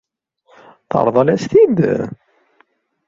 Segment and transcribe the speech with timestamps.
[0.89, 1.77] Teṛḍel-as-t-id?